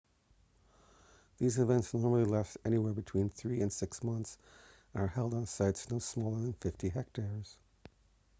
these 1.37 1.59
events 1.59 1.93
normally 1.93 2.25
last 2.25 2.57
anywhere 2.65 2.91
between 2.91 3.29
three 3.29 3.61
and 3.61 3.71
six 3.71 4.01
months 4.01 4.35
and 4.95 5.03
are 5.03 5.07
held 5.07 5.35
on 5.35 5.45
sites 5.45 5.91
no 5.91 5.99
smaller 5.99 6.39
than 6.41 6.53
50 6.53 6.89
hectares 6.89 7.55